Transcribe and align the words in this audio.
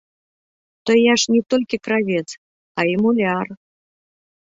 То 0.85 0.91
я 0.99 1.13
ж 1.23 1.33
не 1.33 1.41
толькі 1.53 1.79
кравец, 1.87 2.23
а 2.81 2.87
і 2.93 2.97
муляр. 3.03 3.47